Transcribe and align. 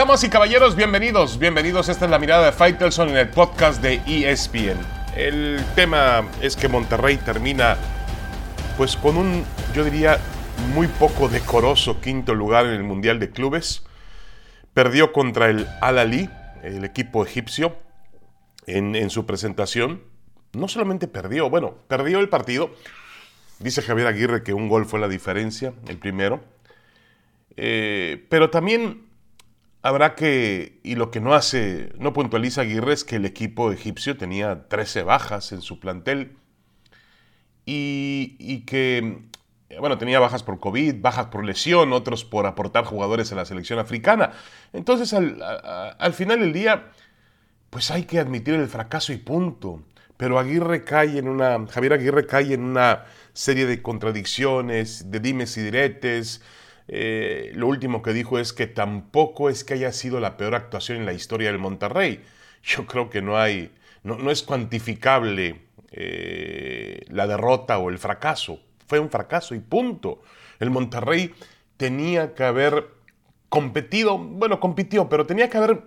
Damas 0.00 0.24
y 0.24 0.30
caballeros, 0.30 0.76
bienvenidos, 0.76 1.38
bienvenidos. 1.38 1.90
Esta 1.90 2.06
es 2.06 2.10
la 2.10 2.18
mirada 2.18 2.46
de 2.46 2.52
Faitelson 2.52 3.10
en 3.10 3.18
el 3.18 3.28
podcast 3.28 3.82
de 3.82 4.00
ESPN. 4.06 4.78
El 5.14 5.62
tema 5.74 6.26
es 6.40 6.56
que 6.56 6.68
Monterrey 6.68 7.18
termina 7.18 7.76
pues 8.78 8.96
con 8.96 9.18
un, 9.18 9.44
yo 9.74 9.84
diría, 9.84 10.18
muy 10.72 10.86
poco 10.86 11.28
decoroso 11.28 12.00
quinto 12.00 12.34
lugar 12.34 12.64
en 12.64 12.72
el 12.72 12.82
Mundial 12.82 13.20
de 13.20 13.28
Clubes. 13.28 13.82
Perdió 14.72 15.12
contra 15.12 15.50
el 15.50 15.68
Al-Ali, 15.82 16.30
el 16.62 16.82
equipo 16.86 17.22
egipcio, 17.22 17.76
en, 18.66 19.10
su 19.10 19.26
presentación. 19.26 20.02
No 20.54 20.66
solamente 20.68 21.08
perdió, 21.08 21.50
bueno, 21.50 21.74
perdió 21.88 22.20
el 22.20 22.30
partido. 22.30 22.70
Dice 23.58 23.82
Javier 23.82 24.06
Aguirre 24.06 24.44
que 24.44 24.54
un 24.54 24.66
gol 24.66 24.86
fue 24.86 24.98
la 24.98 25.08
diferencia, 25.08 25.74
el 25.88 25.98
primero. 25.98 26.40
Eh, 27.58 28.24
pero 28.30 28.48
también 28.48 29.09
habrá 29.82 30.14
que, 30.14 30.80
y 30.82 30.94
lo 30.94 31.10
que 31.10 31.20
no 31.20 31.34
hace, 31.34 31.92
no 31.98 32.12
puntualiza 32.12 32.62
Aguirre 32.62 32.92
es 32.92 33.04
que 33.04 33.16
el 33.16 33.24
equipo 33.24 33.72
egipcio 33.72 34.16
tenía 34.16 34.68
13 34.68 35.02
bajas 35.02 35.52
en 35.52 35.62
su 35.62 35.80
plantel 35.80 36.36
y, 37.64 38.64
que, 38.66 39.22
bueno, 39.78 39.96
tenía 39.96 40.18
bajas 40.18 40.42
por 40.42 40.58
COVID, 40.58 40.96
bajas 41.00 41.26
por 41.26 41.44
lesión, 41.44 41.92
otros 41.92 42.24
por 42.24 42.46
aportar 42.46 42.84
jugadores 42.84 43.30
a 43.32 43.36
la 43.36 43.44
selección 43.44 43.78
africana. 43.78 44.32
Entonces, 44.72 45.12
al, 45.12 45.40
al 45.42 46.12
final 46.12 46.40
del 46.40 46.52
día, 46.52 46.90
pues 47.70 47.92
hay 47.92 48.04
que 48.04 48.18
admitir 48.18 48.54
el 48.54 48.66
fracaso 48.66 49.12
y 49.12 49.18
punto. 49.18 49.84
Pero 50.16 50.38
Aguirre 50.38 50.84
cae 50.84 51.18
en 51.18 51.28
una, 51.28 51.66
Javier 51.68 51.94
Aguirre 51.94 52.26
cae 52.26 52.52
en 52.52 52.62
una 52.62 53.04
serie 53.32 53.64
de 53.64 53.80
contradicciones, 53.80 55.10
de 55.10 55.20
dimes 55.20 55.56
y 55.56 55.62
diretes, 55.62 56.42
eh, 56.92 57.52
lo 57.54 57.68
último 57.68 58.02
que 58.02 58.12
dijo 58.12 58.40
es 58.40 58.52
que 58.52 58.66
tampoco 58.66 59.48
es 59.48 59.62
que 59.62 59.74
haya 59.74 59.92
sido 59.92 60.18
la 60.18 60.36
peor 60.36 60.56
actuación 60.56 60.98
en 60.98 61.06
la 61.06 61.12
historia 61.12 61.48
del 61.48 61.60
Monterrey. 61.60 62.20
Yo 62.64 62.84
creo 62.86 63.08
que 63.08 63.22
no 63.22 63.38
hay, 63.38 63.70
no, 64.02 64.28
es 64.28 64.42
cuantificable 64.42 65.60
eh, 65.92 67.02
la 67.06 67.28
derrota 67.28 67.78
o 67.78 67.90
el 67.90 67.98
fracaso. 67.98 68.58
Fue 68.88 68.98
un 68.98 69.08
fracaso 69.08 69.54
y 69.54 69.60
punto. 69.60 70.20
El 70.58 70.70
Monterrey 70.70 71.32
tenía 71.76 72.34
que 72.34 72.42
haber 72.42 72.88
competido, 73.48 74.18
bueno, 74.18 74.58
compitió, 74.58 75.08
pero 75.08 75.26
tenía 75.26 75.48
que 75.48 75.58
haber, 75.58 75.82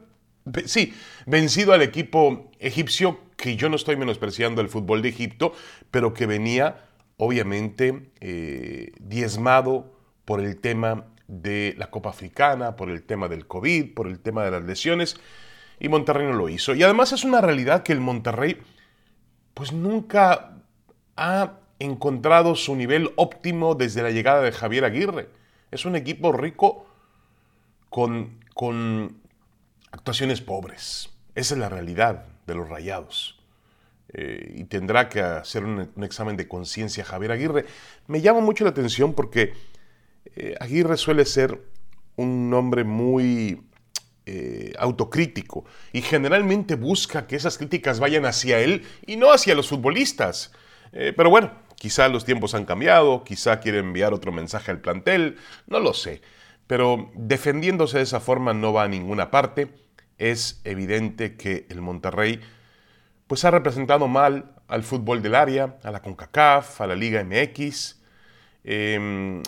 sí, 0.65 0.93
vencido 1.25 1.73
al 1.73 1.81
equipo 1.81 2.49
egipcio, 2.59 3.19
que 3.35 3.57
yo 3.57 3.67
no 3.67 3.75
estoy 3.75 3.97
menospreciando 3.97 4.61
el 4.61 4.69
fútbol 4.69 5.01
de 5.01 5.09
Egipto, 5.09 5.53
pero 5.91 6.13
que 6.13 6.27
venía, 6.27 6.85
obviamente, 7.17 8.09
eh, 8.21 8.93
diezmado 9.01 9.92
por 10.25 10.39
el 10.39 10.59
tema 10.59 11.05
de 11.27 11.75
la 11.77 11.89
Copa 11.89 12.09
Africana, 12.09 12.75
por 12.75 12.89
el 12.89 13.03
tema 13.03 13.27
del 13.27 13.47
COVID, 13.47 13.93
por 13.93 14.07
el 14.07 14.19
tema 14.19 14.43
de 14.43 14.51
las 14.51 14.63
lesiones, 14.63 15.17
y 15.79 15.89
Monterrey 15.89 16.25
no 16.25 16.33
lo 16.33 16.49
hizo. 16.49 16.75
Y 16.75 16.83
además 16.83 17.11
es 17.11 17.23
una 17.23 17.41
realidad 17.41 17.83
que 17.83 17.93
el 17.93 17.99
Monterrey 17.99 18.61
pues 19.53 19.71
nunca 19.71 20.57
ha 21.15 21.53
encontrado 21.79 22.55
su 22.55 22.75
nivel 22.75 23.11
óptimo 23.15 23.75
desde 23.75 24.03
la 24.03 24.11
llegada 24.11 24.41
de 24.41 24.51
Javier 24.51 24.85
Aguirre. 24.85 25.29
Es 25.71 25.85
un 25.85 25.95
equipo 25.95 26.31
rico 26.31 26.85
con, 27.89 28.39
con 28.53 29.17
actuaciones 29.91 30.41
pobres. 30.41 31.09
Esa 31.35 31.55
es 31.55 31.59
la 31.59 31.69
realidad 31.69 32.25
de 32.47 32.55
los 32.55 32.69
rayados. 32.69 33.39
Eh, 34.09 34.53
y 34.57 34.63
tendrá 34.65 35.09
que 35.09 35.21
hacer 35.21 35.63
un, 35.63 35.89
un 35.95 36.03
examen 36.03 36.37
de 36.37 36.47
conciencia 36.47 37.03
Javier 37.03 37.31
Aguirre. 37.31 37.65
Me 38.07 38.21
llama 38.21 38.41
mucho 38.41 38.63
la 38.63 38.69
atención 38.69 39.13
porque 39.13 39.53
eh, 40.35 40.55
Aguirre 40.59 40.97
suele 40.97 41.25
ser 41.25 41.59
un 42.15 42.53
hombre 42.53 42.83
muy 42.83 43.61
eh, 44.25 44.73
autocrítico 44.79 45.65
y 45.91 46.01
generalmente 46.01 46.75
busca 46.75 47.27
que 47.27 47.35
esas 47.35 47.57
críticas 47.57 47.99
vayan 47.99 48.25
hacia 48.25 48.59
él 48.59 48.85
y 49.05 49.17
no 49.17 49.31
hacia 49.31 49.55
los 49.55 49.67
futbolistas. 49.67 50.53
Eh, 50.93 51.13
pero 51.15 51.29
bueno, 51.29 51.51
quizá 51.75 52.07
los 52.07 52.23
tiempos 52.23 52.53
han 52.53 52.65
cambiado, 52.65 53.23
quizá 53.23 53.59
quiere 53.59 53.79
enviar 53.79 54.13
otro 54.13 54.31
mensaje 54.31 54.71
al 54.71 54.79
plantel, 54.79 55.37
no 55.67 55.79
lo 55.79 55.93
sé. 55.93 56.21
Pero 56.67 57.11
defendiéndose 57.15 57.97
de 57.97 58.03
esa 58.03 58.19
forma 58.19 58.53
no 58.53 58.71
va 58.71 58.83
a 58.83 58.87
ninguna 58.87 59.29
parte. 59.29 59.73
Es 60.17 60.61
evidente 60.63 61.35
que 61.35 61.65
el 61.69 61.81
Monterrey 61.81 62.39
pues 63.27 63.43
ha 63.45 63.51
representado 63.51 64.07
mal 64.07 64.55
al 64.67 64.83
fútbol 64.83 65.21
del 65.21 65.35
área, 65.35 65.77
a 65.83 65.91
la 65.91 66.01
CONCACAF, 66.01 66.81
a 66.81 66.87
la 66.87 66.95
Liga 66.95 67.23
MX. 67.23 68.01
Em, 68.63 69.43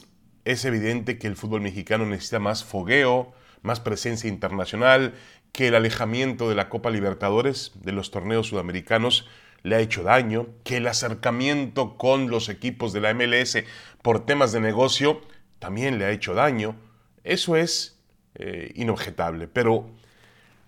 es 0.46 0.64
evidente 0.64 1.18
que 1.18 1.28
el 1.28 1.36
fútbol 1.36 1.62
mexicano 1.62 2.06
necesita 2.06 2.40
más 2.40 2.64
fogueo, 2.64 3.34
más 3.64 3.80
presencia 3.80 4.30
internacional, 4.30 5.16
que 5.52 5.68
el 5.68 5.76
alejamiento 5.76 6.48
de 6.48 6.56
la 6.56 6.70
Copa 6.70 6.92
Libertadores, 6.92 7.72
de 7.82 7.92
los 7.92 8.12
torneos 8.12 8.48
sudamericanos, 8.48 9.28
le 9.64 9.76
ha 9.76 9.80
hecho 9.80 10.04
daño, 10.04 10.48
que 10.64 10.78
el 10.78 10.88
acercamiento 10.88 11.98
con 11.98 12.30
los 12.30 12.50
equipos 12.50 12.94
de 12.94 13.02
la 13.02 13.14
MLS 13.16 13.64
por 14.04 14.26
temas 14.26 14.52
de 14.52 14.60
negocio 14.60 15.22
también 15.58 15.98
le 15.98 16.06
ha 16.06 16.12
hecho 16.12 16.36
daño. 16.36 16.76
Eso 17.24 17.56
es 17.56 18.00
eh, 18.36 18.72
inobjetable. 18.76 19.48
Pero 19.48 19.90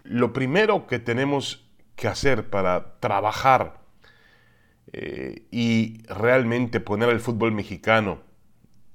lo 0.04 0.34
primero 0.34 0.88
que 0.88 0.98
tenemos 0.98 1.68
que 1.96 2.08
hacer 2.08 2.50
para 2.50 3.00
trabajar 3.00 3.82
eh, 4.94 5.44
y 5.52 6.02
realmente 6.08 6.80
poner 6.80 7.10
al 7.10 7.20
fútbol 7.20 7.52
mexicano 7.52 8.26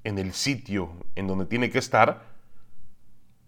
en 0.04 0.18
el 0.18 0.32
sitio 0.32 0.90
en 1.14 1.26
donde 1.26 1.46
tiene 1.46 1.70
que 1.70 1.78
estar, 1.78 2.22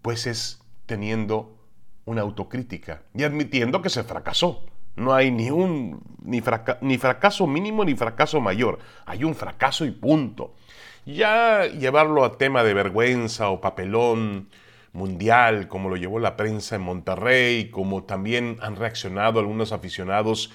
pues 0.01 0.27
es 0.27 0.61
teniendo 0.85 1.57
una 2.05 2.21
autocrítica 2.21 3.01
y 3.13 3.23
admitiendo 3.23 3.81
que 3.81 3.89
se 3.89 4.03
fracasó. 4.03 4.63
No 4.95 5.13
hay 5.13 5.31
ni 5.31 5.49
un 5.49 6.01
ni, 6.23 6.41
ni, 6.81 6.97
fracaso 6.97 7.47
mínimo 7.47 7.83
ni 7.83 7.95
fracaso 7.95 8.39
mayor. 8.39 8.79
Hay 9.05 9.23
un 9.23 9.35
fracaso 9.35 9.85
y 9.85 9.91
punto. 9.91 10.53
Ya 11.05 11.65
llevarlo 11.65 12.23
a 12.23 12.37
tema 12.37 12.63
de 12.63 12.73
vergüenza 12.73 13.49
o 13.49 13.59
papelón 13.59 14.47
mundial, 14.93 15.67
como 15.67 15.89
lo 15.89 15.97
llevó 15.97 16.19
la 16.19 16.37
prensa 16.37 16.75
en 16.75 16.81
Monterrey, 16.81 17.69
como 17.69 18.05
también 18.05 18.57
han 18.61 18.77
reaccionado 18.77 19.39
algunos 19.39 19.73
aficionados 19.73 20.51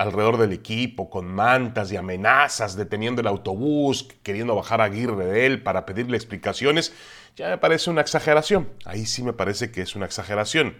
alrededor 0.00 0.38
del 0.38 0.54
equipo, 0.54 1.10
con 1.10 1.26
mantas 1.26 1.92
y 1.92 1.96
amenazas, 1.98 2.74
deteniendo 2.74 3.20
el 3.20 3.26
autobús, 3.26 4.08
queriendo 4.22 4.54
bajar 4.54 4.80
a 4.80 4.84
Aguirre 4.84 5.26
de 5.26 5.44
él 5.44 5.62
para 5.62 5.84
pedirle 5.84 6.16
explicaciones, 6.16 6.94
ya 7.36 7.50
me 7.50 7.58
parece 7.58 7.90
una 7.90 8.00
exageración. 8.00 8.70
Ahí 8.86 9.04
sí 9.04 9.22
me 9.22 9.34
parece 9.34 9.70
que 9.70 9.82
es 9.82 9.94
una 9.94 10.06
exageración. 10.06 10.76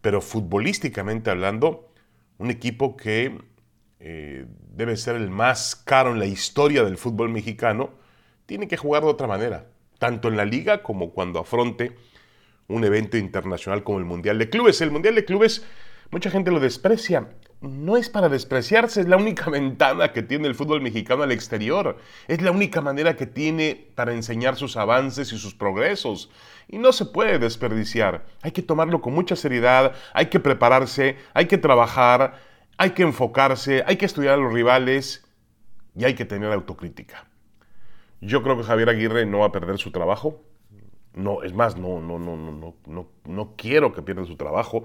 Pero 0.00 0.22
futbolísticamente 0.22 1.30
hablando, 1.30 1.92
un 2.38 2.50
equipo 2.50 2.96
que 2.96 3.38
eh, 4.00 4.46
debe 4.70 4.96
ser 4.96 5.16
el 5.16 5.28
más 5.28 5.76
caro 5.76 6.12
en 6.12 6.18
la 6.18 6.26
historia 6.26 6.82
del 6.82 6.96
fútbol 6.96 7.28
mexicano, 7.28 7.90
tiene 8.46 8.68
que 8.68 8.78
jugar 8.78 9.02
de 9.02 9.10
otra 9.10 9.26
manera, 9.26 9.66
tanto 9.98 10.28
en 10.28 10.38
la 10.38 10.46
liga 10.46 10.82
como 10.82 11.10
cuando 11.10 11.40
afronte 11.40 11.94
un 12.68 12.84
evento 12.84 13.18
internacional 13.18 13.84
como 13.84 13.98
el 13.98 14.06
Mundial 14.06 14.38
de 14.38 14.48
Clubes. 14.48 14.80
El 14.80 14.92
Mundial 14.92 15.14
de 15.14 15.26
Clubes, 15.26 15.62
mucha 16.10 16.30
gente 16.30 16.50
lo 16.50 16.58
desprecia 16.58 17.28
no 17.60 17.96
es 17.96 18.10
para 18.10 18.28
despreciarse, 18.28 19.00
es 19.00 19.08
la 19.08 19.16
única 19.16 19.50
ventana 19.50 20.12
que 20.12 20.22
tiene 20.22 20.48
el 20.48 20.54
fútbol 20.54 20.80
mexicano 20.80 21.22
al 21.22 21.32
exterior, 21.32 21.98
es 22.28 22.42
la 22.42 22.50
única 22.50 22.80
manera 22.80 23.16
que 23.16 23.26
tiene 23.26 23.90
para 23.94 24.12
enseñar 24.12 24.56
sus 24.56 24.76
avances 24.76 25.32
y 25.32 25.38
sus 25.38 25.54
progresos. 25.54 26.30
Y 26.68 26.78
no 26.78 26.92
se 26.92 27.06
puede 27.06 27.38
desperdiciar, 27.38 28.26
hay 28.42 28.52
que 28.52 28.62
tomarlo 28.62 29.00
con 29.00 29.14
mucha 29.14 29.36
seriedad, 29.36 29.94
hay 30.12 30.26
que 30.26 30.40
prepararse, 30.40 31.16
hay 31.32 31.46
que 31.46 31.58
trabajar, 31.58 32.40
hay 32.76 32.90
que 32.90 33.02
enfocarse, 33.02 33.84
hay 33.86 33.96
que 33.96 34.06
estudiar 34.06 34.34
a 34.34 34.38
los 34.38 34.52
rivales 34.52 35.24
y 35.94 36.04
hay 36.04 36.14
que 36.14 36.24
tener 36.24 36.52
autocrítica. 36.52 37.26
Yo 38.20 38.42
creo 38.42 38.56
que 38.56 38.64
Javier 38.64 38.88
Aguirre 38.88 39.26
no 39.26 39.40
va 39.40 39.46
a 39.46 39.52
perder 39.52 39.78
su 39.78 39.92
trabajo. 39.92 40.42
No, 41.14 41.42
es 41.42 41.54
más, 41.54 41.76
no, 41.76 42.00
no, 42.00 42.18
no, 42.18 42.36
no, 42.36 42.74
no, 42.86 43.08
no 43.24 43.54
quiero 43.56 43.92
que 43.92 44.02
pierda 44.02 44.24
su 44.26 44.36
trabajo. 44.36 44.84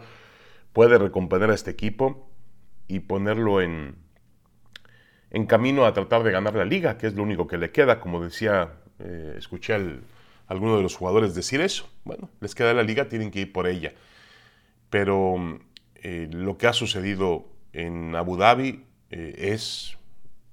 Puede 0.71 0.97
recomponer 0.97 1.50
a 1.50 1.53
este 1.53 1.71
equipo 1.71 2.30
y 2.91 2.99
ponerlo 2.99 3.61
en, 3.61 3.95
en 5.29 5.45
camino 5.45 5.85
a 5.85 5.93
tratar 5.93 6.23
de 6.23 6.31
ganar 6.31 6.55
la 6.55 6.65
liga, 6.65 6.97
que 6.97 7.07
es 7.07 7.13
lo 7.15 7.23
único 7.23 7.47
que 7.47 7.57
le 7.57 7.71
queda, 7.71 8.01
como 8.01 8.21
decía, 8.21 8.73
eh, 8.99 9.35
escuché 9.38 9.75
a 9.75 9.81
alguno 10.47 10.75
de 10.75 10.83
los 10.83 10.97
jugadores 10.97 11.33
decir 11.33 11.61
eso. 11.61 11.89
Bueno, 12.03 12.29
les 12.41 12.53
queda 12.53 12.73
la 12.73 12.83
liga, 12.83 13.07
tienen 13.07 13.31
que 13.31 13.39
ir 13.39 13.53
por 13.53 13.65
ella. 13.65 13.93
Pero 14.89 15.35
eh, 15.95 16.27
lo 16.33 16.57
que 16.57 16.67
ha 16.67 16.73
sucedido 16.73 17.47
en 17.71 18.13
Abu 18.13 18.35
Dhabi 18.35 18.83
eh, 19.09 19.53
es, 19.53 19.97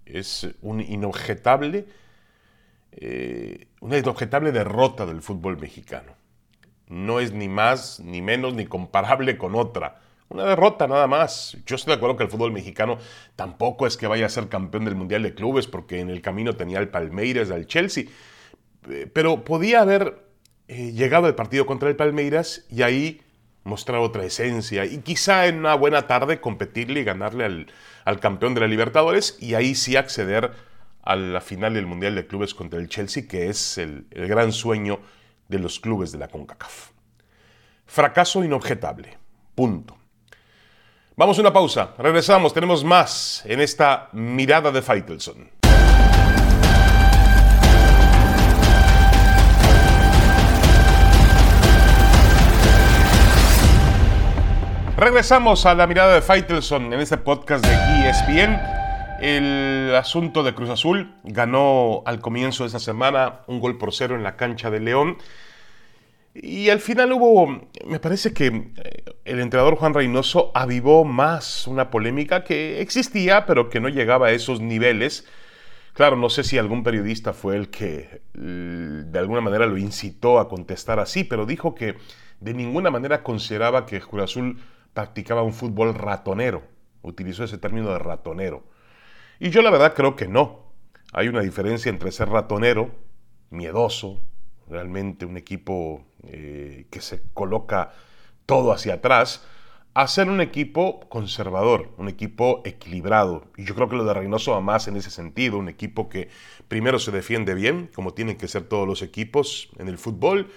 es 0.06 0.46
inobjetable, 0.62 1.86
una 3.80 3.98
inobjetable 3.98 4.52
derrota 4.52 5.06
del 5.06 5.22
fútbol 5.22 5.58
mexicano. 5.58 6.12
No 6.86 7.18
es 7.18 7.32
ni 7.32 7.48
más, 7.48 7.98
ni 7.98 8.22
menos, 8.22 8.54
ni 8.54 8.64
comparable 8.66 9.36
con 9.38 9.56
otra. 9.56 10.00
Una 10.30 10.44
derrota 10.44 10.86
nada 10.86 11.06
más. 11.06 11.56
Yo 11.64 11.76
estoy 11.76 11.92
de 11.92 11.96
acuerdo 11.96 12.16
que 12.16 12.24
el 12.24 12.30
fútbol 12.30 12.52
mexicano 12.52 12.98
tampoco 13.34 13.86
es 13.86 13.96
que 13.96 14.06
vaya 14.06 14.26
a 14.26 14.28
ser 14.28 14.48
campeón 14.48 14.84
del 14.84 14.94
Mundial 14.94 15.22
de 15.22 15.34
Clubes 15.34 15.66
porque 15.66 16.00
en 16.00 16.10
el 16.10 16.20
camino 16.20 16.54
tenía 16.54 16.78
el 16.78 16.88
Palmeiras, 16.88 17.50
el 17.50 17.66
Chelsea. 17.66 18.04
Eh, 18.90 19.10
pero 19.12 19.44
podía 19.44 19.80
haber 19.80 20.22
eh, 20.68 20.92
llegado 20.92 21.28
el 21.28 21.34
partido 21.34 21.64
contra 21.64 21.88
el 21.88 21.96
Palmeiras 21.96 22.66
y 22.70 22.82
ahí 22.82 23.22
mostrar 23.64 24.00
otra 24.00 24.24
esencia 24.24 24.84
y 24.84 24.98
quizá 24.98 25.46
en 25.46 25.58
una 25.58 25.74
buena 25.74 26.06
tarde 26.06 26.40
competirle 26.40 27.00
y 27.00 27.04
ganarle 27.04 27.44
al, 27.44 27.66
al 28.04 28.20
campeón 28.20 28.54
de 28.54 28.60
la 28.60 28.66
Libertadores 28.66 29.36
y 29.40 29.54
ahí 29.54 29.74
sí 29.74 29.96
acceder 29.96 30.52
a 31.02 31.16
la 31.16 31.40
final 31.40 31.74
del 31.74 31.86
Mundial 31.86 32.14
de 32.14 32.26
Clubes 32.26 32.54
contra 32.54 32.78
el 32.78 32.88
Chelsea, 32.88 33.26
que 33.26 33.48
es 33.48 33.78
el, 33.78 34.06
el 34.10 34.28
gran 34.28 34.52
sueño 34.52 35.00
de 35.48 35.58
los 35.58 35.80
clubes 35.80 36.12
de 36.12 36.18
la 36.18 36.28
CONCACAF. 36.28 36.90
Fracaso 37.86 38.44
inobjetable. 38.44 39.16
Punto. 39.54 39.97
Vamos 41.18 41.36
a 41.36 41.40
una 41.40 41.52
pausa. 41.52 41.94
Regresamos. 41.98 42.54
Tenemos 42.54 42.84
más 42.84 43.42
en 43.44 43.58
esta 43.58 44.08
mirada 44.12 44.70
de 44.70 44.82
Faitelson. 44.82 45.50
Regresamos 54.96 55.66
a 55.66 55.74
la 55.74 55.88
mirada 55.88 56.14
de 56.14 56.22
Faitelson 56.22 56.92
en 56.92 57.00
este 57.00 57.16
podcast 57.16 57.66
de 57.66 58.08
ESPN. 58.08 58.60
El 59.20 59.96
asunto 59.96 60.44
de 60.44 60.54
Cruz 60.54 60.70
Azul 60.70 61.16
ganó 61.24 62.04
al 62.06 62.20
comienzo 62.20 62.62
de 62.62 62.68
esta 62.68 62.78
semana 62.78 63.40
un 63.48 63.58
gol 63.58 63.76
por 63.76 63.92
cero 63.92 64.14
en 64.14 64.22
la 64.22 64.36
cancha 64.36 64.70
de 64.70 64.78
León. 64.78 65.18
Y 66.32 66.70
al 66.70 66.78
final 66.78 67.12
hubo, 67.12 67.68
me 67.84 67.98
parece 67.98 68.32
que 68.32 68.70
el 69.28 69.40
entrenador 69.40 69.76
Juan 69.76 69.94
Reynoso 69.94 70.50
avivó 70.54 71.04
más 71.04 71.66
una 71.66 71.90
polémica 71.90 72.44
que 72.44 72.80
existía, 72.80 73.44
pero 73.46 73.68
que 73.68 73.80
no 73.80 73.88
llegaba 73.88 74.28
a 74.28 74.32
esos 74.32 74.60
niveles. 74.60 75.26
Claro, 75.92 76.16
no 76.16 76.30
sé 76.30 76.44
si 76.44 76.58
algún 76.58 76.82
periodista 76.82 77.32
fue 77.32 77.56
el 77.56 77.68
que 77.68 78.22
de 78.32 79.18
alguna 79.18 79.40
manera 79.40 79.66
lo 79.66 79.76
incitó 79.76 80.38
a 80.38 80.48
contestar 80.48 80.98
así, 80.98 81.24
pero 81.24 81.44
dijo 81.44 81.74
que 81.74 81.96
de 82.40 82.54
ninguna 82.54 82.90
manera 82.90 83.22
consideraba 83.22 83.84
que 83.84 84.00
Cruz 84.00 84.22
Azul 84.22 84.60
practicaba 84.94 85.42
un 85.42 85.52
fútbol 85.52 85.94
ratonero. 85.94 86.62
Utilizó 87.02 87.44
ese 87.44 87.58
término 87.58 87.90
de 87.90 87.98
ratonero. 87.98 88.64
Y 89.40 89.50
yo 89.50 89.62
la 89.62 89.70
verdad 89.70 89.94
creo 89.94 90.16
que 90.16 90.28
no. 90.28 90.72
Hay 91.12 91.28
una 91.28 91.40
diferencia 91.40 91.90
entre 91.90 92.12
ser 92.12 92.28
ratonero, 92.28 92.90
miedoso, 93.50 94.20
realmente 94.68 95.26
un 95.26 95.36
equipo 95.36 96.04
eh, 96.24 96.86
que 96.90 97.00
se 97.00 97.22
coloca 97.32 97.92
todo 98.48 98.72
hacia 98.72 98.94
atrás, 98.94 99.44
a 99.92 100.08
ser 100.08 100.30
un 100.30 100.40
equipo 100.40 101.00
conservador, 101.10 101.92
un 101.98 102.08
equipo 102.08 102.62
equilibrado. 102.64 103.44
Y 103.58 103.66
yo 103.66 103.74
creo 103.74 103.90
que 103.90 103.96
lo 103.96 104.06
de 104.06 104.14
Reynoso 104.14 104.52
va 104.52 104.62
más 104.62 104.88
en 104.88 104.96
ese 104.96 105.10
sentido, 105.10 105.58
un 105.58 105.68
equipo 105.68 106.08
que 106.08 106.30
primero 106.66 106.98
se 106.98 107.10
defiende 107.10 107.52
bien, 107.52 107.90
como 107.94 108.14
tienen 108.14 108.38
que 108.38 108.48
ser 108.48 108.62
todos 108.62 108.88
los 108.88 109.02
equipos 109.02 109.68
en 109.78 109.88
el 109.88 109.98
fútbol, 109.98 110.50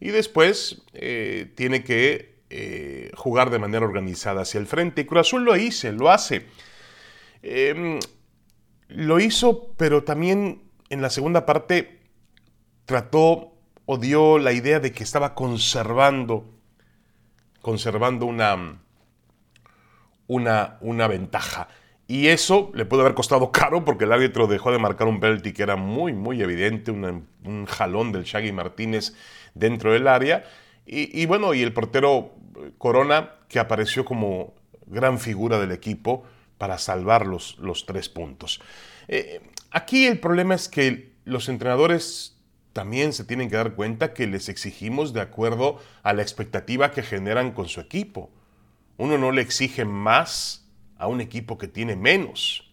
y 0.00 0.10
después 0.10 0.82
eh, 0.92 1.50
tiene 1.56 1.82
que 1.82 2.42
eh, 2.50 3.10
jugar 3.14 3.48
de 3.48 3.58
manera 3.58 3.86
organizada 3.86 4.42
hacia 4.42 4.60
el 4.60 4.66
frente. 4.66 5.00
Y 5.00 5.04
Cruz 5.06 5.20
Azul 5.20 5.44
lo 5.44 5.56
hizo, 5.56 5.90
lo 5.92 6.10
hace. 6.10 6.46
Em, 7.42 8.00
lo 8.88 9.18
hizo, 9.18 9.72
pero 9.78 10.04
también 10.04 10.64
en 10.90 11.00
la 11.00 11.08
segunda 11.08 11.46
parte 11.46 12.00
trató 12.84 13.54
o 13.86 13.96
dio 13.96 14.38
la 14.38 14.52
idea 14.52 14.78
de 14.78 14.92
que 14.92 15.04
estaba 15.04 15.34
conservando, 15.34 16.59
conservando 17.60 18.26
una, 18.26 18.80
una, 20.26 20.78
una 20.80 21.08
ventaja. 21.08 21.68
Y 22.06 22.26
eso 22.26 22.72
le 22.74 22.86
puede 22.86 23.02
haber 23.02 23.14
costado 23.14 23.52
caro 23.52 23.84
porque 23.84 24.04
el 24.04 24.12
árbitro 24.12 24.48
dejó 24.48 24.72
de 24.72 24.78
marcar 24.78 25.06
un 25.06 25.20
penalti 25.20 25.52
que 25.52 25.62
era 25.62 25.76
muy, 25.76 26.12
muy 26.12 26.42
evidente, 26.42 26.90
un 26.90 27.66
jalón 27.66 28.10
del 28.10 28.24
Shaggy 28.24 28.50
Martínez 28.50 29.14
dentro 29.54 29.92
del 29.92 30.08
área. 30.08 30.44
Y, 30.92 31.24
bueno, 31.26 31.54
y 31.54 31.62
el 31.62 31.72
portero 31.72 32.32
Corona, 32.76 33.34
que 33.48 33.60
apareció 33.60 34.04
como 34.04 34.54
gran 34.86 35.20
figura 35.20 35.60
del 35.60 35.70
equipo 35.70 36.24
para 36.58 36.78
salvar 36.78 37.26
los, 37.26 37.58
los 37.58 37.86
tres 37.86 38.08
puntos. 38.08 38.60
Eh, 39.06 39.40
aquí 39.70 40.08
el 40.08 40.18
problema 40.18 40.56
es 40.56 40.68
que 40.68 41.12
los 41.24 41.48
entrenadores 41.48 42.39
también 42.72 43.12
se 43.12 43.24
tienen 43.24 43.50
que 43.50 43.56
dar 43.56 43.74
cuenta 43.74 44.14
que 44.14 44.26
les 44.26 44.48
exigimos 44.48 45.12
de 45.12 45.20
acuerdo 45.20 45.80
a 46.02 46.12
la 46.12 46.22
expectativa 46.22 46.92
que 46.92 47.02
generan 47.02 47.52
con 47.52 47.68
su 47.68 47.80
equipo. 47.80 48.30
Uno 48.96 49.18
no 49.18 49.32
le 49.32 49.42
exige 49.42 49.84
más 49.84 50.68
a 50.98 51.06
un 51.06 51.20
equipo 51.20 51.58
que 51.58 51.66
tiene 51.66 51.96
menos, 51.96 52.70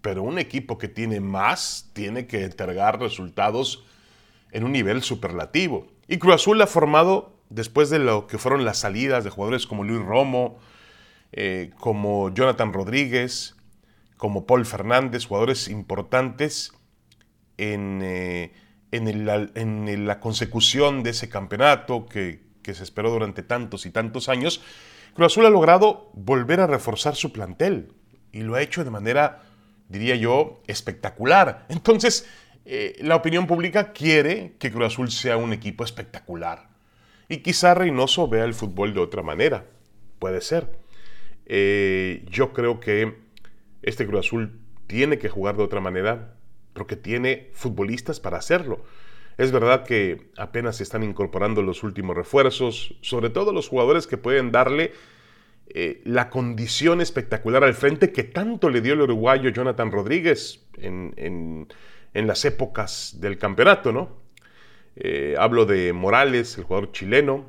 pero 0.00 0.22
un 0.22 0.38
equipo 0.38 0.78
que 0.78 0.88
tiene 0.88 1.20
más 1.20 1.90
tiene 1.92 2.26
que 2.26 2.44
entregar 2.44 3.00
resultados 3.00 3.84
en 4.52 4.64
un 4.64 4.72
nivel 4.72 5.02
superlativo. 5.02 5.88
Y 6.06 6.18
Cruz 6.18 6.34
Azul 6.34 6.60
ha 6.60 6.66
formado, 6.66 7.34
después 7.48 7.90
de 7.90 7.98
lo 7.98 8.26
que 8.26 8.38
fueron 8.38 8.64
las 8.64 8.78
salidas 8.78 9.24
de 9.24 9.30
jugadores 9.30 9.66
como 9.66 9.82
Luis 9.82 10.04
Romo, 10.04 10.58
eh, 11.32 11.70
como 11.80 12.32
Jonathan 12.32 12.72
Rodríguez, 12.72 13.56
como 14.18 14.46
Paul 14.46 14.66
Fernández, 14.66 15.26
jugadores 15.26 15.66
importantes 15.66 16.72
en... 17.56 18.00
Eh, 18.02 18.52
en, 18.92 20.06
la 20.06 20.20
consecución 20.20 21.02
de 21.02 21.10
ese 21.10 21.28
campeonato 21.28 22.06
que, 22.06 22.40
se 22.62 22.84
esperó 22.84 23.10
durante 23.10 23.42
tantos 23.42 23.86
y 23.86 23.90
tantos 23.90 24.28
años, 24.28 24.62
Cruz 25.14 25.32
Azul 25.32 25.46
ha 25.46 25.50
logrado 25.50 26.10
volver 26.14 26.60
a 26.60 26.66
reforzar 26.66 27.16
su 27.16 27.32
plantel 27.32 27.92
y 28.30 28.42
lo 28.42 28.54
ha 28.54 28.62
hecho 28.62 28.84
de 28.84 28.90
manera, 28.90 29.42
diría 29.88 30.14
yo, 30.14 30.62
espectacular. 30.66 31.66
Entonces, 31.68 32.28
eh, 32.64 32.96
la 33.00 33.16
opinión 33.16 33.46
pública 33.46 33.92
quiere 33.92 34.54
que 34.58 34.70
Cruz 34.70 34.86
Azul 34.86 35.10
sea 35.10 35.36
un 35.36 35.52
equipo 35.52 35.84
espectacular. 35.84 36.68
Y 37.28 37.38
quizá 37.38 37.74
Reynoso 37.74 38.28
vea 38.28 38.44
el 38.44 38.54
fútbol 38.54 38.94
de 38.94 39.00
otra 39.00 39.22
manera. 39.22 39.66
Puede 40.18 40.40
ser. 40.40 40.78
Eh, 41.46 42.24
yo 42.30 42.52
creo 42.52 42.78
que 42.78 43.16
este 43.82 44.06
Cruz 44.06 44.26
Azul 44.26 44.60
tiene 44.86 45.18
que 45.18 45.28
jugar 45.28 45.56
de 45.56 45.62
otra 45.62 45.80
manera, 45.80 46.34
porque 46.72 46.96
tiene 46.96 47.50
futbolistas 47.52 48.20
para 48.20 48.38
hacerlo. 48.38 48.84
Es 49.38 49.50
verdad 49.50 49.84
que 49.84 50.30
apenas 50.36 50.76
se 50.76 50.82
están 50.82 51.02
incorporando 51.02 51.62
los 51.62 51.82
últimos 51.82 52.16
refuerzos, 52.16 52.96
sobre 53.00 53.30
todo 53.30 53.52
los 53.52 53.68
jugadores 53.68 54.06
que 54.06 54.18
pueden 54.18 54.52
darle 54.52 54.92
eh, 55.68 56.02
la 56.04 56.28
condición 56.28 57.00
espectacular 57.00 57.64
al 57.64 57.74
frente 57.74 58.12
que 58.12 58.24
tanto 58.24 58.68
le 58.68 58.82
dio 58.82 58.92
el 58.92 59.00
uruguayo 59.00 59.48
Jonathan 59.48 59.90
Rodríguez 59.90 60.66
en, 60.76 61.66
las 62.12 62.44
épocas 62.44 63.16
del 63.20 63.38
campeonato, 63.38 63.90
¿no? 63.90 64.20
Eh, 64.96 65.34
hablo 65.38 65.64
de 65.64 65.94
Morales, 65.94 66.58
el 66.58 66.64
jugador 66.64 66.92
chileno, 66.92 67.46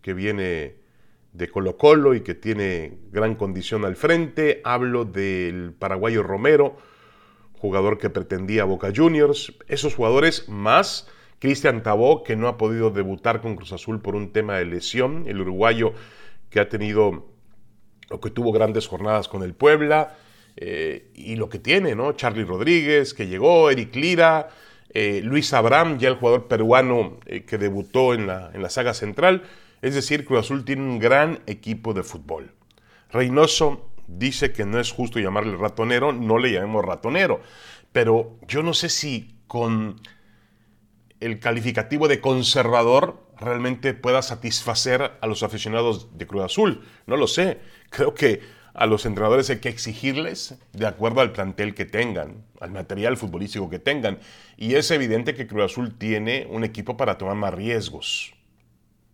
que 0.00 0.14
viene 0.14 0.76
de 1.32 1.48
Colo 1.48 1.76
Colo 1.76 2.14
y 2.14 2.22
que 2.22 2.34
tiene 2.34 2.98
gran 3.12 3.34
condición 3.34 3.84
al 3.84 3.96
frente. 3.96 4.62
Hablo 4.64 5.04
del 5.04 5.74
paraguayo 5.78 6.22
Romero, 6.22 6.78
jugador 7.60 7.98
que 7.98 8.10
pretendía 8.10 8.64
Boca 8.64 8.90
Juniors, 8.94 9.52
esos 9.68 9.94
jugadores 9.94 10.48
más 10.48 11.06
Cristian 11.38 11.82
Tabó, 11.82 12.24
que 12.24 12.36
no 12.36 12.48
ha 12.48 12.56
podido 12.56 12.90
debutar 12.90 13.40
con 13.40 13.56
Cruz 13.56 13.72
Azul 13.72 14.00
por 14.00 14.14
un 14.14 14.32
tema 14.32 14.56
de 14.56 14.64
lesión, 14.64 15.24
el 15.26 15.40
uruguayo 15.40 15.92
que 16.48 16.60
ha 16.60 16.68
tenido 16.68 17.28
o 18.10 18.20
que 18.20 18.30
tuvo 18.30 18.50
grandes 18.50 18.88
jornadas 18.88 19.28
con 19.28 19.42
el 19.42 19.54
Puebla, 19.54 20.16
eh, 20.56 21.10
y 21.14 21.36
lo 21.36 21.48
que 21.48 21.58
tiene, 21.58 21.94
¿no? 21.94 22.12
Charlie 22.12 22.44
Rodríguez, 22.44 23.14
que 23.14 23.28
llegó, 23.28 23.70
Eric 23.70 23.94
Lira, 23.94 24.48
eh, 24.92 25.20
Luis 25.22 25.52
Abraham, 25.52 25.98
ya 25.98 26.08
el 26.08 26.16
jugador 26.16 26.48
peruano 26.48 27.20
eh, 27.26 27.44
que 27.44 27.56
debutó 27.56 28.14
en 28.14 28.26
la, 28.26 28.50
en 28.52 28.62
la 28.62 28.70
saga 28.70 28.94
central. 28.94 29.44
Es 29.82 29.94
decir, 29.94 30.24
Cruz 30.24 30.40
Azul 30.40 30.64
tiene 30.64 30.82
un 30.82 30.98
gran 30.98 31.40
equipo 31.46 31.94
de 31.94 32.02
fútbol. 32.02 32.52
Reynoso 33.10 33.89
dice 34.18 34.52
que 34.52 34.64
no 34.64 34.80
es 34.80 34.92
justo 34.92 35.18
llamarle 35.18 35.56
ratonero, 35.56 36.12
no 36.12 36.38
le 36.38 36.52
llamemos 36.52 36.84
ratonero. 36.84 37.40
Pero 37.92 38.38
yo 38.46 38.62
no 38.62 38.74
sé 38.74 38.88
si 38.88 39.36
con 39.46 40.00
el 41.20 41.38
calificativo 41.38 42.08
de 42.08 42.20
conservador 42.20 43.26
realmente 43.38 43.94
pueda 43.94 44.22
satisfacer 44.22 45.12
a 45.20 45.26
los 45.26 45.42
aficionados 45.42 46.16
de 46.16 46.26
Cruz 46.26 46.44
Azul. 46.44 46.82
No 47.06 47.16
lo 47.16 47.26
sé. 47.26 47.60
Creo 47.90 48.14
que 48.14 48.40
a 48.74 48.86
los 48.86 49.04
entrenadores 49.06 49.50
hay 49.50 49.58
que 49.58 49.68
exigirles 49.68 50.58
de 50.72 50.86
acuerdo 50.86 51.20
al 51.20 51.32
plantel 51.32 51.74
que 51.74 51.84
tengan, 51.84 52.44
al 52.60 52.70
material 52.70 53.16
futbolístico 53.16 53.68
que 53.68 53.78
tengan. 53.78 54.18
Y 54.56 54.74
es 54.74 54.90
evidente 54.90 55.34
que 55.34 55.46
Cruz 55.46 55.72
Azul 55.72 55.96
tiene 55.98 56.46
un 56.50 56.64
equipo 56.64 56.96
para 56.96 57.18
tomar 57.18 57.36
más 57.36 57.54
riesgos. 57.54 58.32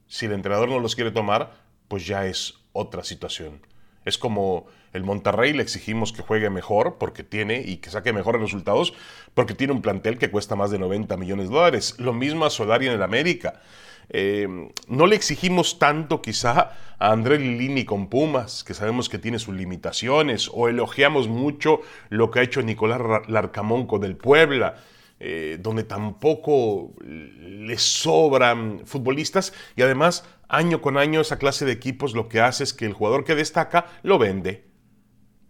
Si 0.07 0.27
el 0.27 0.33
entrenador 0.33 0.69
no 0.69 0.79
los 0.79 0.95
quiere 0.95 1.11
tomar, 1.11 1.53
pues 1.89 2.07
ya 2.07 2.27
es 2.27 2.55
otra 2.73 3.03
situación. 3.03 3.61
Es 4.07 4.17
como 4.17 4.67
el 4.95 5.05
Monterrey 5.05 5.53
le 5.53 5.63
exigimos 5.63 6.13
que 6.13 6.23
juegue 6.23 6.49
mejor 6.49 6.97
porque 6.99 7.23
tiene 7.23 7.61
y 7.61 7.79
que 7.79 7.91
saque 7.91 8.15
mejores 8.15 8.41
resultados 8.41 8.95
porque 9.35 9.53
tiene 9.53 9.75
un 9.75 9.83
plantel 9.83 10.17
que 10.17 10.31
cuesta 10.31 10.57
más 10.57 10.71
de 10.71 10.79
90 10.79 11.17
millones 11.19 11.49
de 11.49 11.55
dólares. 11.55 11.97
Lo 11.99 12.15
mismo 12.15 12.47
a 12.47 12.51
Solari 12.51 12.87
en 12.87 12.93
el 12.93 13.03
América. 13.03 13.61
Eh, 14.09 14.47
no 14.87 15.07
le 15.07 15.17
exigimos 15.17 15.79
tanto 15.81 16.23
quizá 16.23 16.73
a 16.99 17.13
André 17.13 17.39
Lilini 17.39 17.85
con 17.85 18.09
Pumas, 18.09 18.63
que 18.63 18.75
sabemos 18.75 19.09
que 19.09 19.19
tiene 19.19 19.39
sus 19.39 19.55
limitaciones, 19.55 20.49
o 20.55 20.69
elogiamos 20.69 21.29
mucho 21.29 21.81
lo 22.09 22.31
que 22.31 22.39
ha 22.39 22.43
hecho 22.43 22.63
Nicolás 22.63 23.01
Larcamón 23.29 23.87
con 23.87 24.05
el 24.05 24.17
Puebla. 24.17 24.77
Eh, 25.19 25.57
donde 25.61 25.83
tampoco 25.83 26.93
le 27.01 27.79
sobran 27.79 28.83
futbolistas 28.85 29.55
y 29.75 29.81
además 29.81 30.27
año 30.47 30.83
con 30.83 30.99
año 30.99 31.23
esa 31.23 31.39
clase 31.39 31.65
de 31.65 31.73
equipos 31.73 32.15
lo 32.15 32.29
que 32.29 32.41
hace 32.41 32.65
es 32.65 32.75
que 32.75 32.85
el 32.85 32.93
jugador 32.93 33.25
que 33.25 33.35
destaca 33.35 33.87
lo 34.03 34.19
vende 34.19 34.67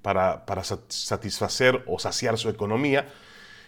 para, 0.03 0.45
satisfacer 0.89 1.83
o 1.89 1.99
saciar 1.99 2.39
su 2.39 2.49
economía. 2.49 3.09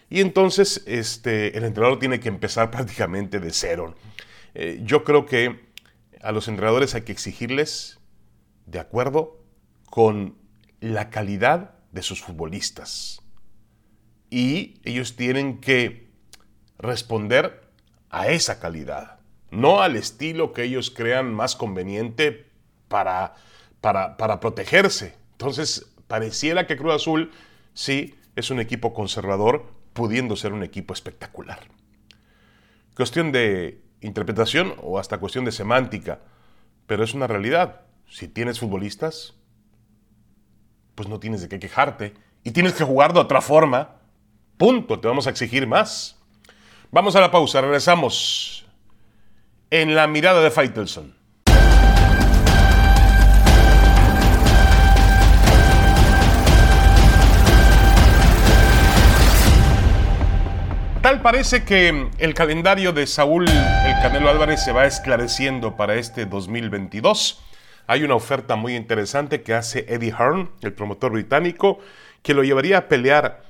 Y 0.09 0.21
entonces 0.21 0.83
este, 0.87 1.57
el 1.57 1.65
entrenador 1.65 1.99
tiene 1.99 2.21
que 2.21 2.29
empezar 2.29 2.71
prácticamente 2.71 3.41
de 3.41 3.51
cero. 3.51 3.93
Eh, 4.53 4.79
yo 4.83 5.03
creo 5.03 5.25
que 5.25 5.69
a 6.21 6.31
los 6.31 6.47
entrenadores 6.47 6.95
hay 6.95 7.01
que 7.01 7.11
exigirles 7.11 7.99
de 8.67 8.79
acuerdo 8.79 9.43
con 9.89 10.37
la 10.79 11.09
calidad 11.09 11.75
de 11.91 12.03
sus 12.03 12.21
futbolistas. 12.21 13.18
Y 14.29 14.79
ellos 14.83 15.15
tienen 15.15 15.59
que 15.59 16.07
responder 16.77 17.61
a 18.09 18.27
esa 18.27 18.59
calidad, 18.59 19.19
no 19.51 19.81
al 19.81 19.95
estilo 19.95 20.53
que 20.53 20.63
ellos 20.63 20.91
crean 20.91 21.33
más 21.33 21.55
conveniente 21.55 22.47
para, 22.87 23.35
para, 23.81 24.17
para 24.17 24.39
protegerse. 24.39 25.15
Entonces, 25.31 25.91
pareciera 26.07 26.67
que 26.67 26.77
Cruz 26.77 26.95
Azul 26.95 27.31
sí 27.73 28.15
es 28.35 28.49
un 28.49 28.59
equipo 28.59 28.93
conservador, 28.93 29.71
pudiendo 29.93 30.35
ser 30.35 30.53
un 30.53 30.63
equipo 30.63 30.93
espectacular. 30.93 31.59
Cuestión 32.95 33.31
de 33.31 33.81
interpretación 34.01 34.75
o 34.81 34.99
hasta 34.99 35.17
cuestión 35.17 35.45
de 35.45 35.51
semántica, 35.51 36.19
pero 36.87 37.03
es 37.03 37.13
una 37.13 37.27
realidad. 37.27 37.81
Si 38.07 38.27
tienes 38.27 38.59
futbolistas, 38.59 39.35
pues 40.95 41.07
no 41.07 41.19
tienes 41.19 41.41
de 41.41 41.49
qué 41.49 41.59
quejarte 41.59 42.13
y 42.43 42.51
tienes 42.51 42.73
que 42.73 42.83
jugar 42.83 43.13
de 43.13 43.19
otra 43.19 43.41
forma. 43.41 43.98
Punto, 44.59 44.99
te 44.99 45.07
vamos 45.07 45.25
a 45.25 45.29
exigir 45.29 45.65
más. 45.67 46.17
Vamos 46.91 47.15
a 47.15 47.21
la 47.21 47.31
pausa, 47.31 47.61
regresamos 47.61 48.65
en 49.69 49.95
la 49.95 50.05
mirada 50.05 50.41
de 50.41 50.51
Faitelson. 50.51 51.15
Tal 61.01 61.21
parece 61.21 61.63
que 61.63 62.09
el 62.17 62.33
calendario 62.33 62.91
de 62.91 63.07
Saúl 63.07 63.47
El 63.47 64.01
Canelo 64.01 64.29
Álvarez 64.29 64.61
se 64.61 64.73
va 64.73 64.85
esclareciendo 64.85 65.77
para 65.77 65.95
este 65.95 66.25
2022. 66.25 67.41
Hay 67.87 68.03
una 68.03 68.15
oferta 68.15 68.57
muy 68.57 68.75
interesante 68.75 69.41
que 69.41 69.53
hace 69.53 69.85
Eddie 69.87 70.11
Hearn, 70.11 70.51
el 70.59 70.73
promotor 70.73 71.13
británico, 71.13 71.79
que 72.21 72.33
lo 72.33 72.43
llevaría 72.43 72.79
a 72.79 72.87
pelear 72.89 73.48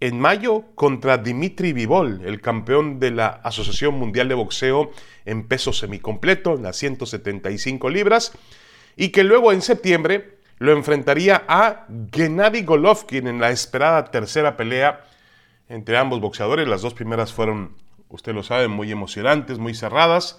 en 0.00 0.20
mayo 0.20 0.64
contra 0.74 1.18
Dimitri 1.18 1.72
Vivol, 1.72 2.22
el 2.24 2.40
campeón 2.40 3.00
de 3.00 3.10
la 3.10 3.26
Asociación 3.28 3.94
Mundial 3.94 4.28
de 4.28 4.34
Boxeo 4.34 4.90
en 5.24 5.48
peso 5.48 5.72
semicompleto, 5.72 6.54
en 6.54 6.64
las 6.64 6.76
175 6.76 7.88
libras, 7.88 8.32
y 8.96 9.08
que 9.08 9.24
luego 9.24 9.52
en 9.52 9.62
septiembre 9.62 10.38
lo 10.58 10.72
enfrentaría 10.72 11.44
a 11.48 11.86
Gennady 12.12 12.62
Golovkin 12.62 13.26
en 13.26 13.40
la 13.40 13.50
esperada 13.50 14.04
tercera 14.10 14.56
pelea 14.56 15.04
entre 15.68 15.98
ambos 15.98 16.20
boxeadores. 16.20 16.68
Las 16.68 16.82
dos 16.82 16.94
primeras 16.94 17.32
fueron, 17.32 17.76
usted 18.08 18.34
lo 18.34 18.42
sabe, 18.42 18.68
muy 18.68 18.90
emocionantes, 18.90 19.58
muy 19.58 19.74
cerradas, 19.74 20.38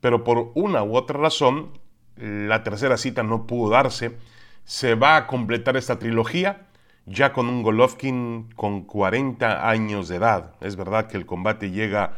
pero 0.00 0.24
por 0.24 0.52
una 0.54 0.82
u 0.82 0.96
otra 0.96 1.18
razón 1.18 1.78
la 2.16 2.62
tercera 2.62 2.96
cita 2.96 3.22
no 3.22 3.46
pudo 3.46 3.70
darse. 3.70 4.16
Se 4.64 4.94
va 4.94 5.16
a 5.16 5.26
completar 5.26 5.76
esta 5.76 5.98
trilogía 5.98 6.66
ya 7.06 7.32
con 7.32 7.48
un 7.48 7.62
Golovkin 7.62 8.52
con 8.56 8.82
40 8.82 9.68
años 9.68 10.08
de 10.08 10.16
edad. 10.16 10.54
Es 10.60 10.76
verdad 10.76 11.06
que 11.06 11.16
el 11.16 11.24
combate 11.24 11.70
llega 11.70 12.16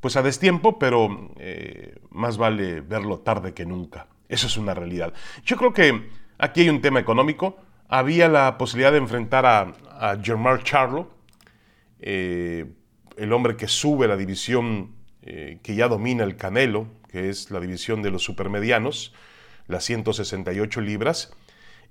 pues 0.00 0.16
a 0.16 0.22
destiempo, 0.22 0.78
pero 0.78 1.30
eh, 1.38 1.98
más 2.10 2.36
vale 2.36 2.82
verlo 2.82 3.20
tarde 3.20 3.54
que 3.54 3.64
nunca. 3.64 4.06
Eso 4.28 4.46
es 4.46 4.56
una 4.56 4.74
realidad. 4.74 5.12
Yo 5.44 5.56
creo 5.56 5.72
que 5.72 6.08
aquí 6.38 6.62
hay 6.62 6.68
un 6.68 6.80
tema 6.80 7.00
económico. 7.00 7.56
Había 7.88 8.28
la 8.28 8.58
posibilidad 8.58 8.92
de 8.92 8.98
enfrentar 8.98 9.46
a, 9.46 9.72
a 9.98 10.18
Germán 10.22 10.62
Charlo, 10.62 11.10
eh, 12.00 12.66
el 13.16 13.32
hombre 13.32 13.56
que 13.56 13.68
sube 13.68 14.08
la 14.08 14.16
división 14.16 14.94
eh, 15.22 15.58
que 15.62 15.74
ya 15.74 15.88
domina 15.88 16.24
el 16.24 16.36
Canelo, 16.36 16.86
que 17.08 17.28
es 17.28 17.50
la 17.50 17.60
división 17.60 18.02
de 18.02 18.10
los 18.10 18.22
supermedianos, 18.22 19.14
las 19.68 19.84
168 19.84 20.80
libras. 20.80 21.32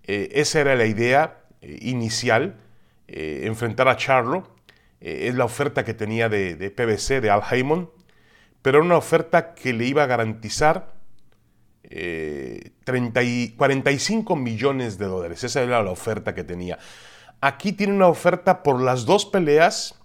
Esa 0.03 0.59
era 0.59 0.75
la 0.75 0.87
idea 0.87 1.40
eh, 1.61 1.77
inicial, 1.81 2.55
enfrentar 3.07 3.89
a 3.89 3.97
Charlo. 3.97 4.55
es 5.01 5.35
la 5.35 5.43
oferta 5.43 5.83
que 5.83 5.93
tenía 5.93 6.29
de, 6.29 6.55
PBC, 6.71 7.19
de 7.21 7.29
Al 7.29 7.41
Haymon, 7.43 7.89
pero 8.61 8.77
era 8.77 8.85
una 8.85 8.95
oferta 8.95 9.53
que 9.53 9.73
le 9.73 9.85
iba 9.85 10.03
a 10.03 10.05
garantizar 10.05 10.93
30 11.83 13.23
y 13.23 13.49
45 13.57 14.35
millones 14.37 14.97
de 14.97 15.07
dólares. 15.07 15.43
Esa 15.43 15.61
era 15.61 15.83
la 15.83 15.91
oferta 15.91 16.33
que 16.33 16.45
tenía. 16.45 16.79
Aquí 17.41 17.73
tiene 17.73 17.93
una 17.93 18.07
oferta 18.07 18.63
por 18.63 18.81
las 18.81 19.05
dos 19.05 19.25
peleas 19.25 20.01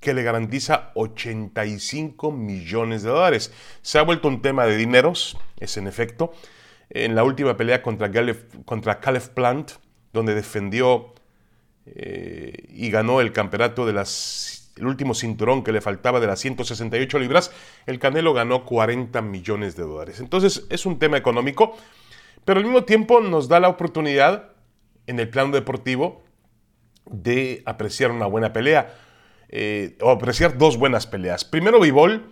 que 0.00 0.14
le 0.14 0.22
garantiza 0.22 0.90
85 0.94 2.32
millones 2.32 3.02
de 3.02 3.10
dólares. 3.10 3.52
Se 3.82 3.98
ha 3.98 4.02
vuelto 4.02 4.28
un 4.28 4.42
tema 4.42 4.66
de 4.66 4.76
dineros, 4.76 5.36
es 5.58 5.76
en 5.76 5.86
efecto. 5.86 6.32
En 6.88 7.14
la 7.14 7.22
última 7.22 7.56
pelea 7.56 7.82
contra, 7.82 8.10
contra 8.64 8.98
Caleb 8.98 9.28
Plant, 9.34 9.72
donde 10.12 10.34
defendió 10.34 11.14
eh, 11.86 12.66
y 12.68 12.90
ganó 12.90 13.20
el 13.20 13.32
campeonato 13.32 13.86
de 13.86 13.92
las, 13.92 14.72
el 14.76 14.86
último 14.86 15.14
cinturón 15.14 15.64
que 15.64 15.72
le 15.72 15.80
faltaba 15.80 16.20
de 16.20 16.26
las 16.26 16.40
168 16.40 17.18
libras, 17.18 17.52
el 17.86 17.98
Canelo 17.98 18.32
ganó 18.32 18.64
40 18.64 19.20
millones 19.22 19.76
de 19.76 19.84
dólares. 19.84 20.20
Entonces 20.20 20.66
es 20.70 20.86
un 20.86 20.98
tema 20.98 21.16
económico, 21.16 21.76
pero 22.44 22.58
al 22.58 22.64
mismo 22.64 22.84
tiempo 22.84 23.20
nos 23.20 23.48
da 23.48 23.60
la 23.60 23.68
oportunidad 23.68 24.50
en 25.06 25.18
el 25.20 25.28
plano 25.28 25.52
deportivo 25.52 26.22
de 27.06 27.62
apreciar 27.66 28.10
una 28.10 28.26
buena 28.26 28.52
pelea 28.52 28.94
eh, 29.48 29.96
o 30.00 30.10
apreciar 30.10 30.58
dos 30.58 30.76
buenas 30.76 31.06
peleas. 31.06 31.44
Primero, 31.44 31.80
Vivol, 31.80 32.30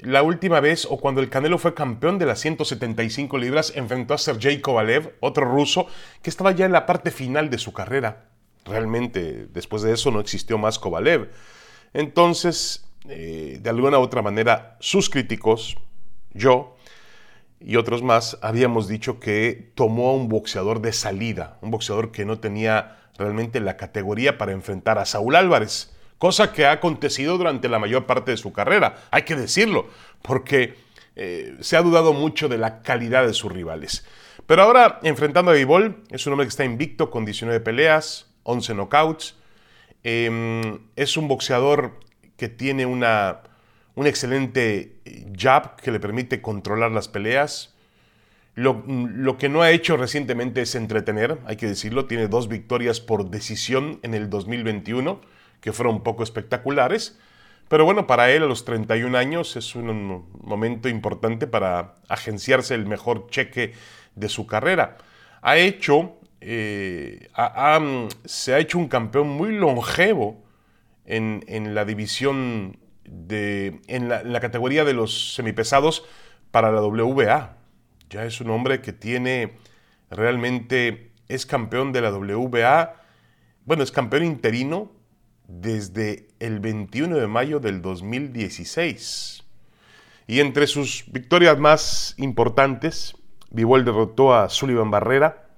la 0.00 0.22
última 0.22 0.60
vez 0.60 0.86
o 0.88 0.98
cuando 0.98 1.20
el 1.20 1.28
Canelo 1.28 1.58
fue 1.58 1.74
campeón 1.74 2.18
de 2.18 2.26
las 2.26 2.40
175 2.40 3.36
libras, 3.38 3.72
enfrentó 3.74 4.14
a 4.14 4.18
Sergey 4.18 4.60
Kovalev, 4.60 5.16
otro 5.20 5.44
ruso, 5.44 5.86
que 6.22 6.30
estaba 6.30 6.52
ya 6.52 6.66
en 6.66 6.72
la 6.72 6.86
parte 6.86 7.10
final 7.10 7.50
de 7.50 7.58
su 7.58 7.72
carrera. 7.72 8.28
Realmente, 8.64 9.48
después 9.52 9.82
de 9.82 9.92
eso 9.92 10.10
no 10.10 10.20
existió 10.20 10.58
más 10.58 10.78
Kovalev. 10.78 11.30
Entonces, 11.94 12.86
eh, 13.08 13.58
de 13.60 13.70
alguna 13.70 13.98
u 13.98 14.02
otra 14.02 14.22
manera, 14.22 14.76
sus 14.80 15.10
críticos, 15.10 15.76
yo 16.32 16.76
y 17.60 17.74
otros 17.76 18.02
más, 18.02 18.38
habíamos 18.40 18.86
dicho 18.86 19.18
que 19.18 19.72
tomó 19.74 20.10
a 20.10 20.14
un 20.14 20.28
boxeador 20.28 20.80
de 20.80 20.92
salida, 20.92 21.58
un 21.60 21.72
boxeador 21.72 22.12
que 22.12 22.24
no 22.24 22.38
tenía 22.38 22.98
realmente 23.16 23.58
la 23.58 23.76
categoría 23.76 24.38
para 24.38 24.52
enfrentar 24.52 24.98
a 24.98 25.06
Saúl 25.06 25.34
Álvarez 25.34 25.92
cosa 26.18 26.52
que 26.52 26.66
ha 26.66 26.72
acontecido 26.72 27.38
durante 27.38 27.68
la 27.68 27.78
mayor 27.78 28.06
parte 28.06 28.32
de 28.32 28.36
su 28.36 28.52
carrera, 28.52 28.96
hay 29.10 29.22
que 29.22 29.36
decirlo, 29.36 29.88
porque 30.22 30.74
eh, 31.16 31.56
se 31.60 31.76
ha 31.76 31.82
dudado 31.82 32.12
mucho 32.12 32.48
de 32.48 32.58
la 32.58 32.82
calidad 32.82 33.26
de 33.26 33.32
sus 33.32 33.50
rivales. 33.50 34.04
Pero 34.46 34.62
ahora, 34.62 34.98
enfrentando 35.02 35.50
a 35.50 35.54
Vivol, 35.54 36.02
es 36.10 36.26
un 36.26 36.32
hombre 36.32 36.46
que 36.46 36.50
está 36.50 36.64
invicto 36.64 37.10
con 37.10 37.24
19 37.24 37.60
peleas, 37.60 38.30
11 38.44 38.74
knockouts. 38.74 39.36
Em, 40.02 40.78
es 40.96 41.16
un 41.16 41.28
boxeador 41.28 41.98
que 42.36 42.48
tiene 42.48 42.86
una, 42.86 43.42
un 43.94 44.06
excelente 44.06 45.00
jab 45.36 45.76
que 45.76 45.90
le 45.90 46.00
permite 46.00 46.40
controlar 46.40 46.92
las 46.92 47.08
peleas. 47.08 47.74
Lo, 48.54 48.82
lo, 48.86 49.38
que 49.38 49.48
no 49.48 49.62
ha 49.62 49.70
hecho 49.70 49.96
recientemente 49.96 50.62
es 50.62 50.74
entretener, 50.74 51.38
hay 51.46 51.56
que 51.56 51.66
decirlo. 51.66 52.06
Tiene 52.06 52.26
dos 52.26 52.48
victorias 52.48 53.00
por 53.00 53.30
decisión 53.30 54.00
en 54.02 54.14
el 54.14 54.30
2021 54.30 55.20
que 55.60 55.72
fueron 55.72 56.02
poco 56.02 56.22
espectaculares. 56.22 57.18
Pero 57.68 57.84
bueno, 57.84 58.06
para 58.06 58.30
él 58.30 58.42
a 58.42 58.46
los 58.46 58.64
31 58.64 59.16
años 59.16 59.56
es 59.56 59.74
un 59.74 60.26
momento 60.42 60.88
importante 60.88 61.46
para 61.46 61.96
agenciarse 62.08 62.74
el 62.74 62.86
mejor 62.86 63.28
cheque 63.28 63.74
de 64.14 64.28
su 64.28 64.46
carrera. 64.46 64.96
Ha 65.42 65.58
hecho, 65.58 66.16
eh, 66.40 67.28
se 68.24 68.54
ha 68.54 68.58
hecho 68.58 68.78
un 68.78 68.88
campeón 68.88 69.28
muy 69.28 69.52
longevo 69.52 70.42
en, 71.04 71.74
la 71.74 71.84
división, 71.84 72.78
de, 73.04 73.80
en 73.86 74.08
la, 74.08 74.20
en 74.20 74.32
la 74.32 74.40
categoría 74.40 74.84
de 74.84 74.94
los 74.94 75.34
semipesados 75.34 76.04
para 76.50 76.72
la 76.72 76.80
WBA. 76.80 77.56
Ya 78.08 78.24
es 78.24 78.40
un 78.40 78.50
hombre 78.50 78.80
que 78.80 78.94
tiene 78.94 79.52
realmente, 80.10 81.12
es 81.28 81.44
campeón 81.44 81.92
de 81.92 82.00
la 82.00 82.10
WBA, 82.10 82.94
bueno, 83.66 83.82
es 83.82 83.92
campeón 83.92 84.24
interino 84.24 84.90
desde 85.48 86.28
el 86.38 86.60
21 86.60 87.16
de 87.16 87.26
mayo 87.26 87.58
del 87.58 87.82
2016. 87.82 89.42
Y 90.26 90.40
entre 90.40 90.66
sus 90.66 91.04
victorias 91.10 91.58
más 91.58 92.14
importantes, 92.18 93.16
Bivol 93.50 93.84
derrotó 93.84 94.34
a 94.34 94.50
Sullivan 94.50 94.90
Barrera 94.90 95.48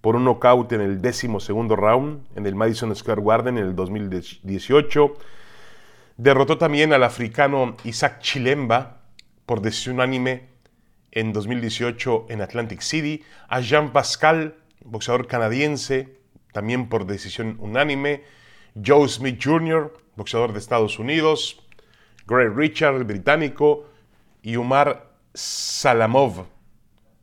por 0.00 0.16
un 0.16 0.24
knockout 0.24 0.72
en 0.72 0.80
el 0.80 1.02
décimo 1.02 1.40
segundo 1.40 1.76
round 1.76 2.26
en 2.34 2.46
el 2.46 2.54
Madison 2.54 2.94
Square 2.96 3.22
Garden 3.22 3.58
en 3.58 3.64
el 3.64 3.76
2018. 3.76 5.14
Derrotó 6.16 6.56
también 6.56 6.92
al 6.94 7.04
africano 7.04 7.76
Isaac 7.84 8.20
Chilemba 8.20 9.02
por 9.44 9.60
decisión 9.60 9.96
unánime 9.96 10.48
en 11.10 11.32
2018 11.32 12.26
en 12.30 12.40
Atlantic 12.40 12.80
City, 12.80 13.22
a 13.48 13.60
Jean 13.60 13.92
Pascal, 13.92 14.56
boxeador 14.84 15.26
canadiense, 15.26 16.18
también 16.52 16.88
por 16.88 17.06
decisión 17.06 17.56
unánime, 17.60 18.24
Joe 18.74 19.08
Smith 19.08 19.40
Jr., 19.42 19.92
boxeador 20.16 20.52
de 20.52 20.58
Estados 20.58 20.98
Unidos, 20.98 21.60
Greg 22.26 22.54
Richard, 22.54 23.04
británico, 23.04 23.86
y 24.42 24.56
Umar 24.56 25.10
Salamov, 25.34 26.46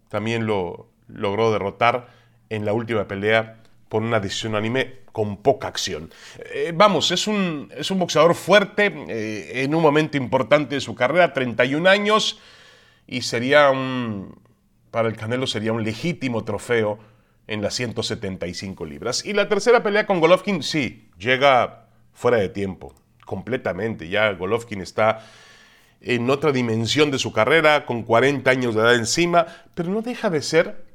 también 0.09 0.45
lo 0.45 0.87
logró 1.07 1.51
derrotar 1.51 2.07
en 2.49 2.65
la 2.65 2.73
última 2.73 3.07
pelea 3.07 3.61
por 3.89 4.01
una 4.01 4.19
decisión 4.19 4.53
unánime 4.53 5.05
con 5.11 5.37
poca 5.37 5.67
acción. 5.67 6.11
Eh, 6.53 6.73
vamos, 6.75 7.11
es 7.11 7.27
un, 7.27 7.71
es 7.75 7.89
un 7.91 7.99
boxeador 7.99 8.35
fuerte 8.35 8.93
eh, 9.07 9.63
en 9.63 9.73
un 9.73 9.81
momento 9.81 10.17
importante 10.17 10.75
de 10.75 10.81
su 10.81 10.95
carrera, 10.95 11.33
31 11.33 11.89
años, 11.89 12.39
y 13.07 13.21
sería 13.21 13.69
un, 13.69 14.37
para 14.91 15.07
el 15.07 15.15
Canelo 15.15 15.47
sería 15.47 15.71
un 15.73 15.83
legítimo 15.83 16.43
trofeo 16.43 16.99
en 17.47 17.61
las 17.61 17.75
175 17.75 18.85
libras. 18.85 19.25
Y 19.25 19.33
la 19.33 19.47
tercera 19.47 19.83
pelea 19.83 20.05
con 20.05 20.19
Golovkin, 20.19 20.63
sí, 20.63 21.09
llega 21.17 21.87
fuera 22.13 22.37
de 22.37 22.49
tiempo, 22.49 22.93
completamente. 23.25 24.09
Ya 24.09 24.31
Golovkin 24.33 24.81
está 24.81 25.25
en 26.01 26.29
otra 26.29 26.51
dimensión 26.51 27.11
de 27.11 27.19
su 27.19 27.31
carrera, 27.31 27.85
con 27.85 28.03
40 28.03 28.49
años 28.49 28.75
de 28.75 28.81
edad 28.81 28.95
encima, 28.95 29.47
pero 29.73 29.89
no 29.89 30.01
deja 30.01 30.29
de 30.29 30.41
ser 30.41 30.85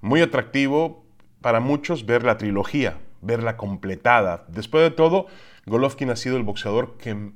muy 0.00 0.20
atractivo 0.20 1.04
para 1.40 1.60
muchos 1.60 2.06
ver 2.06 2.24
la 2.24 2.36
trilogía, 2.36 2.98
verla 3.20 3.56
completada. 3.56 4.44
Después 4.48 4.82
de 4.82 4.90
todo, 4.90 5.26
Golovkin 5.66 6.10
ha 6.10 6.16
sido 6.16 6.36
el 6.36 6.42
boxeador 6.42 6.96
que 6.96 7.32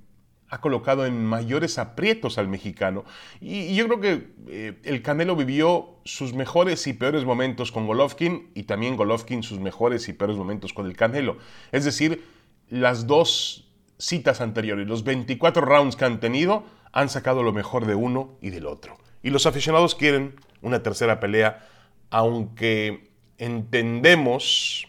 ha 0.55 0.61
colocado 0.61 1.05
en 1.05 1.25
mayores 1.25 1.79
aprietos 1.79 2.39
al 2.39 2.47
mexicano. 2.47 3.05
Y, 3.41 3.75
yo 3.75 3.89
creo 3.89 4.01
que 4.01 4.29
eh, 4.47 4.79
el 4.85 5.03
Canelo 5.03 5.35
vivió 5.35 5.97
sus 6.05 6.33
mejores 6.33 6.87
y 6.87 6.93
peores 6.93 7.25
momentos 7.25 7.73
con 7.73 7.89
Golovkin 7.89 8.51
y 8.55 8.63
también 8.63 8.97
Golovkin 8.97 9.43
sus 9.43 9.59
mejores 9.59 10.09
y 10.09 10.13
peores 10.13 10.37
momentos 10.37 10.73
con 10.73 10.87
el 10.87 10.97
Canelo. 10.97 11.39
Es 11.73 11.85
decir, 11.85 12.25
las 12.69 13.09
dos 13.09 13.69
citas 13.99 14.41
anteriores, 14.41 14.87
los 14.87 15.03
24 15.03 15.65
rounds 15.65 15.97
que 15.97 16.05
han 16.05 16.21
tenido, 16.21 16.63
han 16.93 17.09
sacado 17.09 17.43
lo 17.43 17.53
mejor 17.53 17.85
de 17.85 17.97
uno 17.97 18.39
y 18.41 18.51
del 18.51 18.67
otro. 18.67 18.97
Y 19.25 19.31
los 19.31 19.47
aficionados 19.47 19.97
quieren 19.97 20.37
una 20.63 20.85
tercera 20.85 21.19
pelea, 21.19 21.67
aunque 22.11 23.11
entendemos 23.39 24.87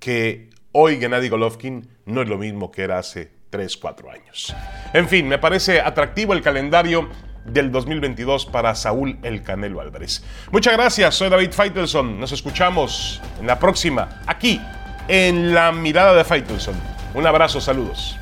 que 0.00 0.48
hoy 0.72 0.96
Gennady 0.96 1.28
Golovkin 1.28 1.90
no 2.06 2.22
es 2.22 2.28
lo 2.28 2.38
mismo 2.38 2.70
que 2.70 2.84
era 2.84 2.98
hace 2.98 3.36
3, 3.50 3.76
4 3.76 4.10
años. 4.10 4.54
En 4.92 5.08
fin, 5.08 5.28
me 5.28 5.38
parece 5.38 5.80
atractivo 5.80 6.32
el 6.32 6.42
calendario 6.42 7.08
del 7.44 7.72
2022 7.72 8.46
para 8.46 8.74
Saúl 8.74 9.18
El 9.22 9.42
Canelo 9.42 9.80
Álvarez. 9.80 10.22
Muchas 10.50 10.74
gracias, 10.74 11.14
soy 11.14 11.30
David 11.30 11.52
Faitelson. 11.52 12.20
Nos 12.20 12.32
escuchamos 12.32 13.20
en 13.40 13.46
la 13.46 13.58
próxima, 13.58 14.22
aquí, 14.26 14.60
en 15.08 15.54
La 15.54 15.72
Mirada 15.72 16.14
de 16.14 16.24
Faitelson. 16.24 16.74
Un 17.14 17.26
abrazo, 17.26 17.60
saludos. 17.60 18.18